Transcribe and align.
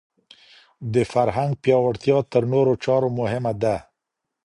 د 0.93 0.95
فرهنګ 1.11 1.51
پياوړتيا 1.63 2.17
تر 2.31 2.43
نورو 2.53 2.73
چارو 2.83 3.09
مهمه 3.19 3.53
ده. 3.61 3.75